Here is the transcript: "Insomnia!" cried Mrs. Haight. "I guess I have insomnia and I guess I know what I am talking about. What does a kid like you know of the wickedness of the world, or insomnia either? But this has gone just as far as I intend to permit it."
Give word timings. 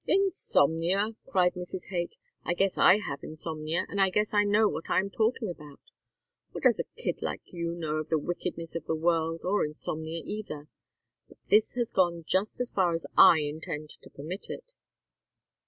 "Insomnia!" 0.07 1.09
cried 1.27 1.53
Mrs. 1.53 1.89
Haight. 1.89 2.17
"I 2.43 2.55
guess 2.55 2.75
I 2.75 2.97
have 2.97 3.19
insomnia 3.23 3.85
and 3.87 4.01
I 4.01 4.09
guess 4.09 4.33
I 4.33 4.43
know 4.43 4.67
what 4.67 4.89
I 4.89 4.99
am 4.99 5.11
talking 5.11 5.47
about. 5.47 5.79
What 6.53 6.63
does 6.63 6.79
a 6.79 6.85
kid 6.99 7.21
like 7.21 7.53
you 7.53 7.75
know 7.75 7.97
of 7.97 8.09
the 8.09 8.17
wickedness 8.17 8.73
of 8.73 8.87
the 8.87 8.95
world, 8.95 9.41
or 9.43 9.63
insomnia 9.63 10.23
either? 10.25 10.67
But 11.29 11.37
this 11.51 11.75
has 11.75 11.91
gone 11.91 12.23
just 12.25 12.59
as 12.59 12.71
far 12.71 12.95
as 12.95 13.05
I 13.15 13.41
intend 13.41 13.91
to 14.01 14.09
permit 14.09 14.47
it." 14.49 14.73